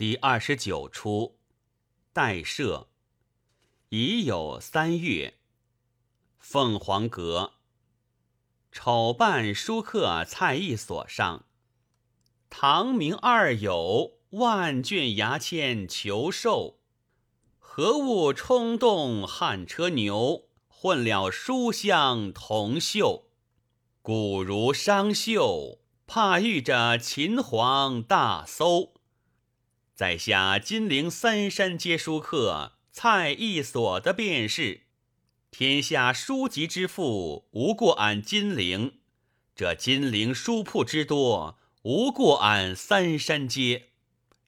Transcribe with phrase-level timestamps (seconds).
[0.00, 1.36] 第二十九出，
[2.14, 2.88] 代设。
[3.90, 5.34] 已有三月。
[6.38, 7.52] 凤凰阁，
[8.72, 11.44] 丑扮书客蔡义所上。
[12.48, 16.78] 唐明二友，万卷牙签求寿。
[17.58, 20.46] 何物冲动汉车牛？
[20.66, 23.24] 混了书香铜锈。
[24.00, 28.94] 古如商秀，怕遇着秦皇大搜。
[30.00, 34.84] 在下金陵三山街书客蔡义所的便是，
[35.50, 38.92] 天下书籍之富，无过俺金陵；
[39.54, 43.88] 这金陵书铺之多，无过俺三山街；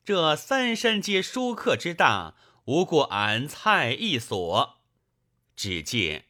[0.02, 2.34] 这三山街书客之大，
[2.64, 4.78] 无过俺蔡义所。
[5.54, 6.24] 只见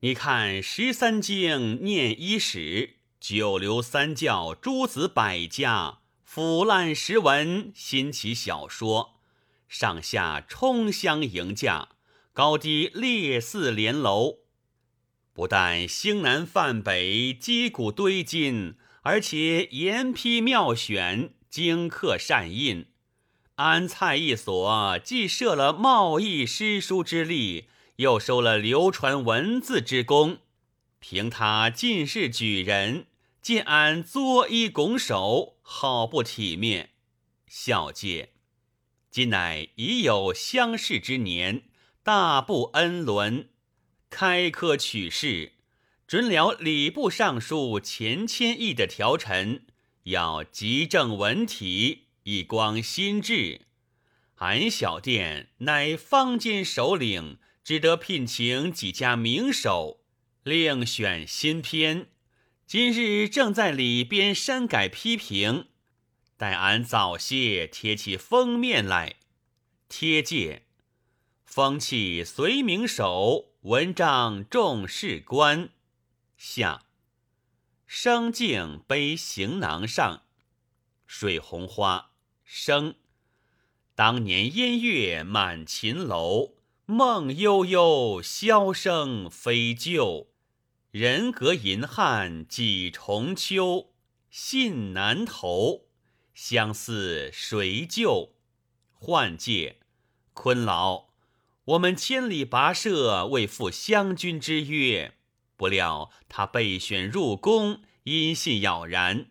[0.00, 5.98] 你看十三经念一史，九流三教诸子百家。
[6.30, 9.22] 腐烂时文，新奇小说，
[9.66, 11.88] 上下冲相迎驾，
[12.34, 14.40] 高低列似连楼。
[15.32, 22.88] 不但兴南泛北，击鼓堆金，而且严批妙选，精刻善印。
[23.54, 30.40] 安蔡一所既设了贸易诗书之力，又收了流传文字之功。
[31.00, 33.06] 凭他进士举人。
[33.48, 36.90] 见俺作揖拱手，好不体面。
[37.46, 38.32] 孝介，
[39.10, 41.62] 今乃已有相识之年，
[42.02, 43.48] 大不恩伦。
[44.10, 45.52] 开科取士，
[46.06, 49.64] 准了礼部尚书钱谦益的条陈，
[50.02, 53.62] 要急正文体，以光心志。
[54.40, 60.00] 俺小店乃坊间首领，只得聘请几家名手，
[60.42, 62.08] 另选新篇。
[62.70, 65.68] 今日正在里边删改批评，
[66.36, 69.14] 待俺早些贴起封面来。
[69.88, 70.64] 贴介：
[71.46, 75.70] 风气随名手，文章重士官。
[76.36, 76.84] 下
[77.86, 80.24] 生敬背行囊上，
[81.06, 82.10] 水红花
[82.44, 82.96] 生。
[83.94, 90.28] 当年烟月满秦楼，梦悠悠，箫声飞旧。
[90.92, 93.90] 人隔银汉几重秋，
[94.30, 95.82] 信难投，
[96.32, 98.32] 相思谁救？
[98.94, 99.80] 换介，
[100.32, 101.08] 昆老，
[101.66, 105.12] 我们千里跋涉，为赴湘军之约，
[105.58, 109.26] 不料他被选入宫，音信杳然。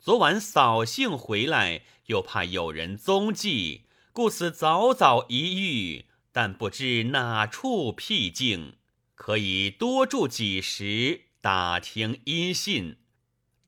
[0.00, 8.74] 昨晚扫兴回来，又怕有人踪迹，故此早早一遇，但不知哪处僻静。
[9.22, 12.96] 可以多住几时，打听音信。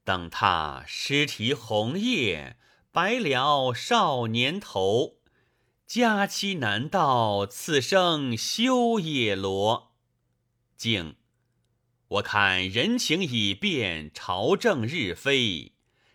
[0.02, 2.56] 等他尸体红叶，
[2.90, 5.18] 白了少年头。
[5.86, 9.92] 佳期难到，此生休也罗。
[10.74, 11.16] 静，
[12.08, 15.72] 我看人情已变，朝政日非，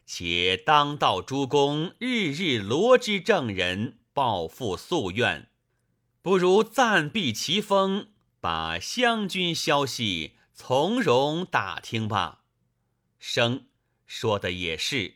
[0.07, 5.51] 且当道诸公日日罗之正人，报复夙愿，
[6.23, 8.07] 不如暂避其锋。
[8.39, 12.43] 把湘军消息从容打听吧。
[13.19, 13.67] 生
[14.05, 15.15] 说的也是，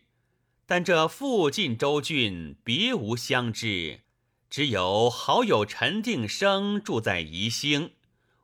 [0.66, 4.02] 但这附近州郡别无相知，
[4.50, 7.94] 只有好友陈定生住在宜兴，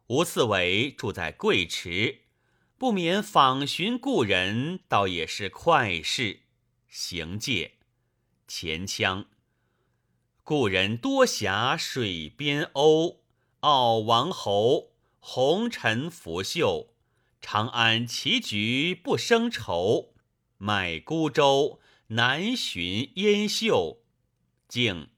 [0.07, 2.21] 吴次伟住在贵池，
[2.77, 6.41] 不免访寻故人，倒也是快事。
[6.87, 7.73] 行介
[8.47, 9.25] 前腔，
[10.43, 13.17] 故人多辖水边鸥。
[13.61, 16.89] 傲王侯，红尘拂袖，
[17.41, 20.13] 长安棋局不生愁。
[20.57, 24.03] 买孤舟，南寻烟秀。
[24.67, 25.09] 静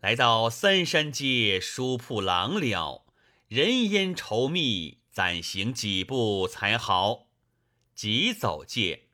[0.00, 3.06] 来到三山街书铺廊了，
[3.48, 7.28] 人烟稠密，暂行几步才好。
[7.94, 9.04] 急走界，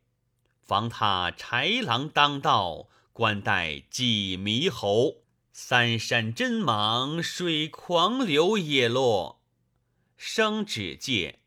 [0.60, 5.27] 防他豺狼当道，关待几猕猴。
[5.60, 9.42] 三山真莽，水狂流也落。
[10.16, 11.40] 生指界，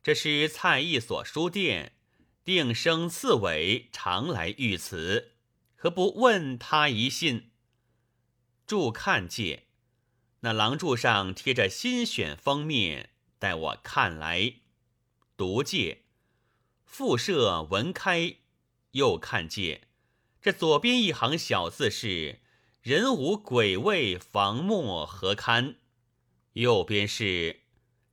[0.00, 1.96] 这是蔡义所书店，
[2.44, 5.32] 定生刺猬常来遇此，
[5.74, 7.50] 何不问他一信？
[8.68, 9.64] 注看戒，
[10.40, 13.10] 那廊柱上贴着新选封面，
[13.40, 14.54] 待我看来。
[15.36, 16.04] 读戒，
[16.84, 18.36] 复设文开，
[18.92, 19.88] 又看戒，
[20.40, 22.38] 这左边一行小字是。
[22.86, 25.74] 人无鬼位，房莫何堪？
[26.52, 27.62] 右边是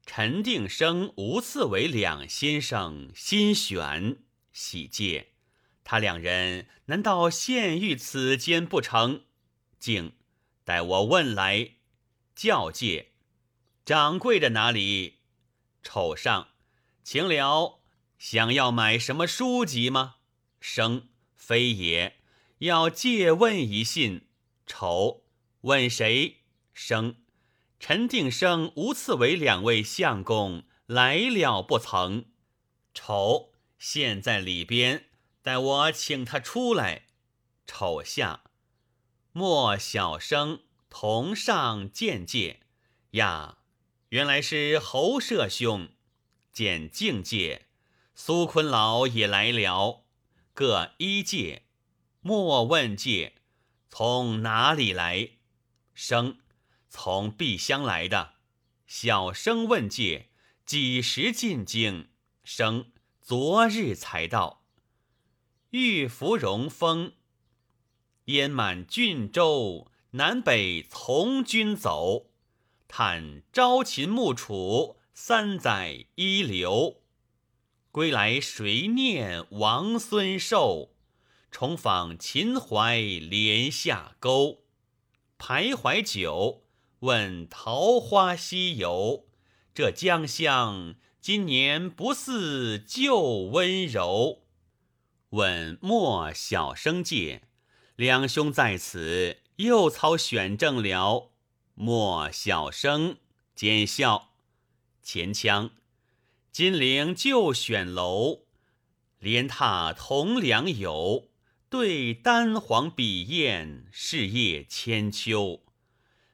[0.04, 5.34] 陈定生、吴次伟两先生心选喜戒，
[5.84, 9.25] 他两人难道现遇此间不成？
[9.80, 10.14] 静，
[10.64, 11.74] 待我问来。
[12.34, 13.12] 教戒，
[13.86, 15.20] 掌柜的哪里？
[15.84, 16.48] 丑上，
[17.04, 17.84] 请了。
[18.18, 20.16] 想要买什么书籍吗？
[20.60, 22.16] 生，非也。
[22.58, 24.30] 要借问一信。
[24.65, 25.24] 丑，
[25.62, 26.44] 问谁？
[26.74, 27.18] 生，
[27.80, 32.25] 陈定生、吴次为两位相公来了不曾？
[32.94, 35.10] 丑，现在里边，
[35.42, 37.07] 待我请他出来。
[37.65, 38.44] 丑下，
[39.31, 42.62] 莫小生同上见戒
[43.12, 43.60] 呀。
[44.10, 45.89] 原来是侯舍兄，
[46.51, 47.68] 见境界。
[48.15, 50.06] 苏坤老也来了，
[50.54, 51.63] 各一戒，
[52.21, 53.33] 莫问戒，
[53.95, 55.30] 从哪里来？
[55.94, 56.40] 生，
[56.90, 58.38] 从碧乡来的。
[58.88, 60.30] 小生问戒，
[60.66, 62.07] 几时进京？
[62.44, 62.92] 生，
[63.22, 64.63] 昨日才到。
[65.69, 67.12] 玉芙蓉峰，
[68.25, 72.31] 燕满郡州，南北从军走，
[72.88, 77.04] 叹朝秦暮楚，三载一流。
[77.92, 80.93] 归来谁念王孙寿？
[81.54, 84.64] 重访秦淮连下沟。
[85.38, 86.64] 徘徊久，
[87.02, 89.28] 问桃花西游。
[89.72, 93.22] 这江乡今年不似旧
[93.52, 94.42] 温柔。
[95.30, 97.44] 问莫小生借，
[97.96, 101.30] 两兄在此，又操选正了。
[101.76, 103.18] 莫小生
[103.54, 104.32] 奸笑，
[105.04, 105.70] 前腔。
[106.52, 108.46] 金陵旧选楼，
[109.20, 111.30] 连榻同梁友，
[111.74, 115.64] 对丹黄笔砚，事业千秋。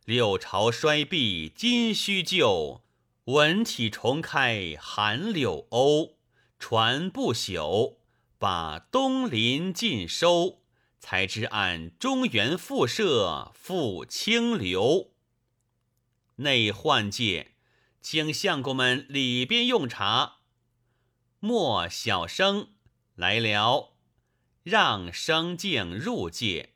[0.04, 2.82] 六朝衰敝今须旧，
[3.24, 6.18] 文体重开寒柳欧。
[6.60, 8.00] 传不朽，
[8.38, 10.60] 把东林尽收，
[11.00, 15.12] 才知俺中原复社复清流。
[16.36, 17.52] 内换界。
[18.02, 20.40] 请相公们里边用茶。
[21.40, 22.74] 莫小生
[23.16, 23.94] 来聊，
[24.70, 26.76] 让生敬入界。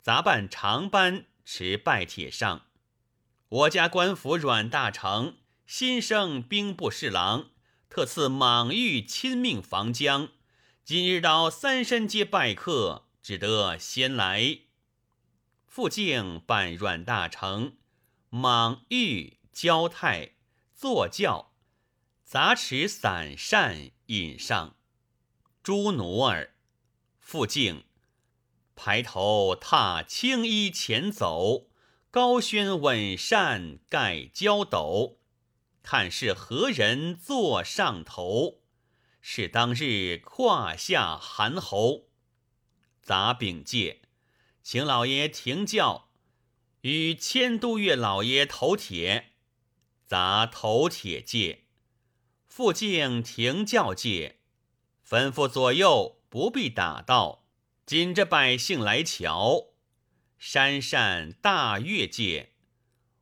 [0.00, 2.66] 杂办长班持拜帖上。
[3.48, 5.36] 我家官府阮大成
[5.66, 7.50] 新升兵部侍郎，
[7.88, 10.30] 特赐莽玉亲命防江。
[10.84, 14.60] 今日到三山街拜客，只得先来。
[15.66, 17.76] 复敬办阮大成、
[18.28, 20.32] 莽玉、焦太。
[20.72, 21.52] 坐轿，
[22.24, 24.76] 杂持散扇引上。
[25.62, 26.54] 诸奴儿，
[27.30, 27.84] 复敬。
[28.74, 31.68] 排头踏青衣前走，
[32.10, 35.20] 高轩稳扇盖焦斗。
[35.80, 38.62] 看是何人坐上头？
[39.20, 42.08] 是当日胯下韩侯。
[43.00, 44.00] 杂禀介，
[44.64, 46.08] 请老爷停轿，
[46.80, 49.34] 与千都岳老爷头帖。
[50.04, 51.66] 砸头铁戒，
[52.48, 54.40] 复敬停轿戒，
[55.08, 57.44] 吩咐左右不必打道，
[57.84, 59.72] 紧着百姓来瞧。
[60.38, 62.52] 山善大越界，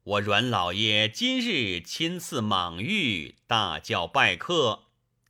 [0.05, 4.84] 我阮老爷今日亲赐莽玉，大叫拜客。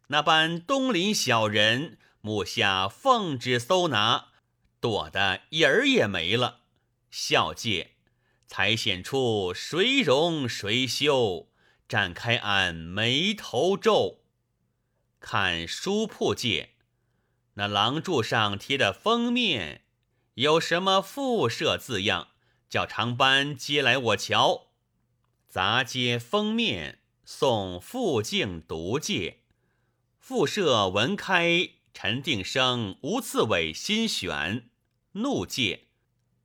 [0.08, 4.32] 那般东林小人，目下奉旨搜拿，
[4.80, 6.62] 躲得影儿也没了。
[7.12, 7.92] 孝戒
[8.49, 11.49] 才显出谁荣谁羞。
[11.87, 14.25] 展开俺眉头皱，
[15.20, 16.75] 看书铺界，
[17.59, 19.83] 那廊柱上贴的封面
[20.35, 22.29] 有什么复社字样？
[22.71, 24.69] 叫长班接来我瞧。
[25.49, 29.41] 杂接封面，送复敬读戒。
[30.21, 34.71] 复社文开，陈定生、吴次伟新选，
[35.15, 35.88] 怒戒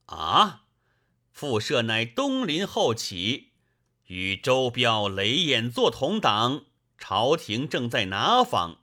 [0.07, 0.63] 啊！
[1.31, 3.51] 复社乃东林后起。
[4.07, 6.65] 与周彪、雷眼做同党，
[6.97, 8.79] 朝廷正在拿访，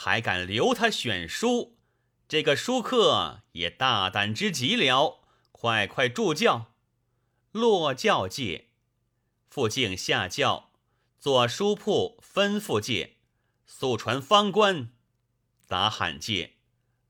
[0.00, 1.76] 还敢留他选书？
[2.28, 5.24] 这个书客也大胆之极了！
[5.50, 6.72] 快快助教，
[7.50, 8.68] 落教界，
[9.50, 10.70] 复敬下教，
[11.18, 13.16] 做书铺吩咐界，
[13.66, 14.92] 速传方官，
[15.66, 16.52] 杂喊界，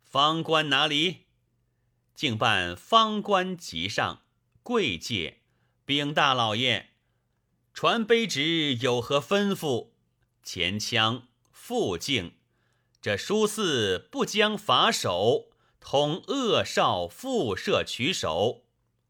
[0.03, 1.27] 方官哪里？
[2.15, 4.23] 竟办方官即上，
[4.63, 5.43] 贵界
[5.85, 6.89] 禀大老爷。
[7.75, 9.91] 传卑职有何吩咐？
[10.43, 12.38] 前腔复敬，
[13.09, 15.47] 这书肆不将法守，
[15.81, 18.65] 同恶少复设取首。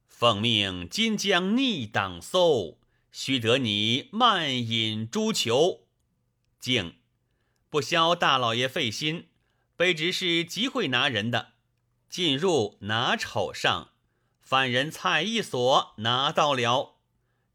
[0.06, 2.78] 奉命今将逆党搜，
[3.10, 5.88] 须得你慢饮诛囚。
[6.60, 6.94] 敬，
[7.68, 9.30] 不消大老爷费心。
[9.76, 11.54] 卑职是极会拿人的，
[12.08, 13.88] 进入拿丑上，
[14.40, 16.94] 犯人蔡一所拿到了。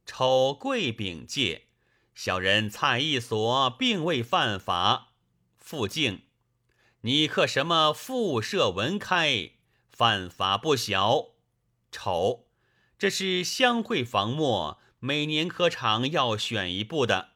[0.06, 1.68] 丑贵禀戒，
[2.14, 5.12] 小人蔡一所并未犯法。
[5.58, 6.24] 傅敬，
[7.06, 9.52] 你刻什么复设文开，
[9.90, 11.32] 犯法不小。
[11.92, 12.48] 丑，
[12.98, 17.32] 这是湘会房墨，每年科场要选一部的。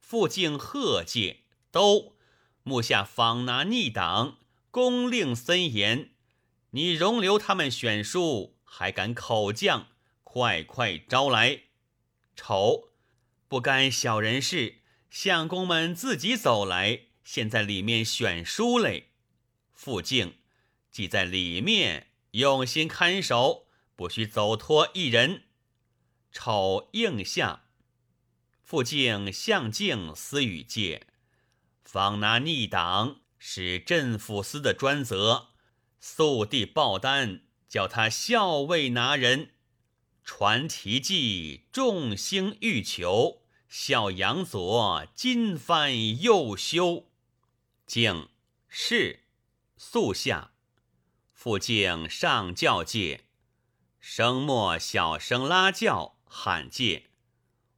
[0.00, 2.16] 傅敬贺介，都
[2.64, 4.38] 目下访拿逆党，
[4.72, 6.10] 公令森严。
[6.70, 9.86] 你容留他们选书，还敢口降？
[10.24, 11.60] 快快招来！
[12.34, 12.88] 丑，
[13.46, 14.80] 不干小人事，
[15.10, 19.10] 相公们自己走来，现在里面选书嘞。
[19.72, 20.34] 傅敬，
[20.90, 25.44] 即在里面用心看守，不许走脱一人。
[26.32, 27.66] 丑应下。
[28.64, 31.06] 傅敬向敬私语戒，
[31.84, 35.50] 访拿逆党是镇抚司的专责。
[36.00, 39.52] 速递报单，叫他校尉拿人
[40.24, 47.06] 传题记，众星欲求，笑阳左金帆又修。
[47.90, 48.28] 敬
[48.68, 49.24] 是
[49.76, 50.52] 肃下，
[51.32, 53.24] 复敬上教戒，
[53.98, 57.10] 声末小声拉教喊戒。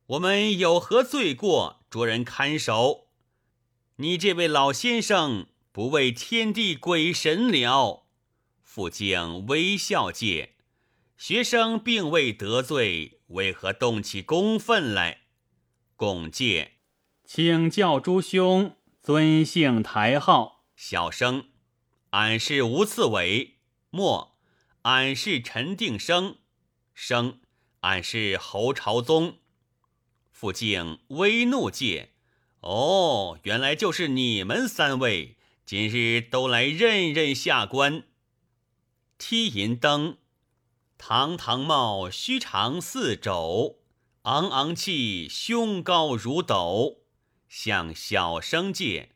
[0.05, 3.07] 我们有何罪过，着人看守？
[3.97, 8.05] 你这位老先生不为天地鬼神了？
[8.61, 10.57] 复敬微笑戒，
[11.17, 15.23] 学生并未得罪，为何动起公愤来？
[15.97, 16.73] 拱戒，
[17.25, 20.63] 请教诸兄尊姓台号？
[20.77, 21.47] 小生，
[22.11, 23.59] 俺是吴次伟。
[23.91, 24.39] 莫，
[24.83, 26.37] 俺是陈定生。
[26.95, 27.41] 生，
[27.81, 29.39] 俺是侯朝宗。
[30.31, 32.11] 傅敬微怒戒，
[32.61, 38.05] 哦，原来就是你们三位，今日都来认认下官。
[39.19, 40.19] 踢银灯，
[40.97, 43.81] 堂堂帽须长四肘，
[44.23, 47.02] 昂昂气胸高如斗。
[47.53, 49.11] 向小生借，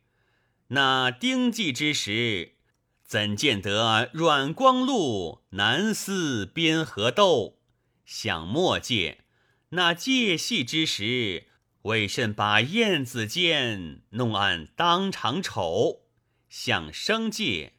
[0.68, 2.56] 那丁季之时，
[3.02, 7.56] 怎见得阮光禄南司边河斗？
[8.04, 9.24] 向末借，
[9.70, 11.44] 那借戏之时，
[11.84, 16.02] 为甚把燕子剑弄暗当场丑？
[16.50, 17.72] 向生借，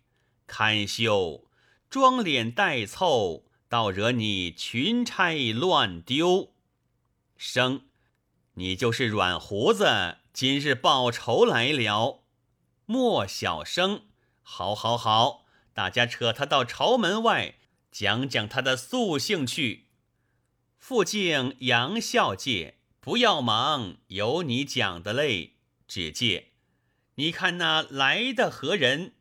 [0.48, 1.46] 堪羞。
[1.88, 6.56] 装脸带凑，倒惹你群差乱丢。
[7.38, 7.84] 生，
[8.56, 12.24] 你就是软胡子，今日报仇来了。
[12.86, 14.03] 莫小生，
[14.44, 17.56] 好，好，好，大家扯他到朝门外，
[17.91, 19.88] 讲讲他的素性去。
[20.77, 25.56] 傅敬杨笑介，不要忙，有你讲的嘞。
[25.88, 26.51] 只介，
[27.15, 29.15] 你看那来的何人？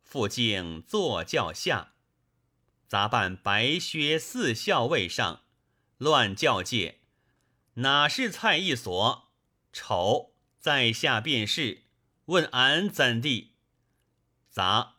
[0.00, 1.92] 傅敬坐轿下，
[2.88, 5.42] 杂办白靴四校尉上，
[5.98, 7.00] 乱叫界，
[7.74, 9.31] 哪是蔡一所？
[9.72, 11.82] 丑在下便是。
[12.26, 13.56] 问俺怎地？
[14.48, 14.94] 杂，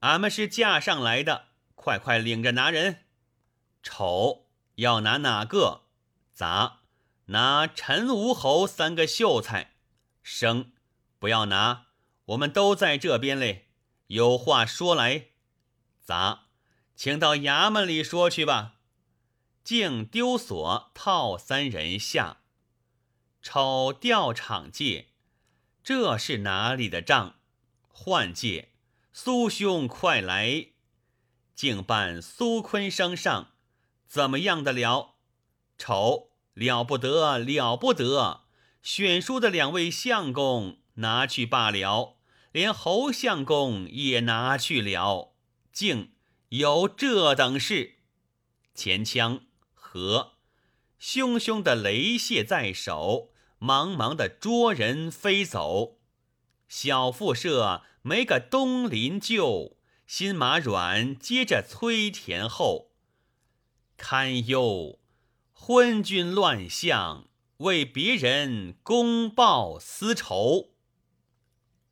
[0.00, 3.04] 俺们是架上来的，快快领着拿人。
[3.82, 5.82] 丑要拿哪个？
[6.32, 6.80] 杂，
[7.26, 9.74] 拿陈吴侯三个秀才。
[10.22, 10.72] 生，
[11.18, 11.86] 不要拿，
[12.24, 13.68] 我们都在这边嘞。
[14.08, 15.26] 有话说来，
[16.00, 16.46] 咋？
[16.96, 18.74] 请到衙门里说去吧。
[19.62, 22.38] 竟丢锁套三人下，
[23.48, 25.06] 抄调场界，
[25.84, 27.36] 这是哪里的账？
[27.86, 28.70] 换界，
[29.12, 30.70] 苏兄快来！
[31.54, 33.52] 竟办苏坤生上，
[34.08, 35.14] 怎么样的了？
[35.78, 38.46] 丑了不得了不得！
[38.82, 42.16] 选书的两位相公拿去罢了。
[42.50, 45.36] 连侯相公也拿去了，
[45.72, 46.10] 竟
[46.48, 47.98] 有这等事！
[48.74, 50.32] 前腔和
[51.00, 55.98] 汹汹的雷械在手，茫茫的捉人飞走。
[56.68, 62.92] 小腹舍没个东林救，新马软接着催田后。
[63.96, 64.98] 堪忧
[65.52, 70.70] 昏君乱相，为别人公报私仇。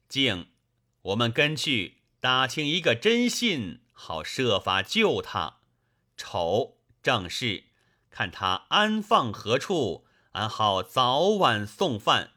[0.08, 0.48] 静。
[1.02, 5.58] 我们跟去打听一个真信，好设法救他。
[6.16, 7.64] 丑正是，
[8.08, 12.32] 看他安放何处，安好早晚送饭。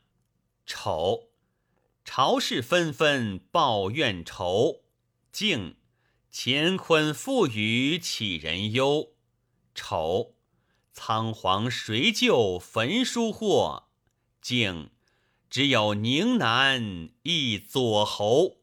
[0.68, 1.30] 丑
[2.06, 4.84] 朝事纷纷报怨愁，
[5.32, 5.78] 敬
[6.32, 9.14] 乾坤赋予杞人忧。
[9.74, 10.36] 丑
[10.94, 13.88] 仓皇谁救焚书祸？
[14.42, 14.92] 静
[15.50, 18.58] 只有宁南一左侯。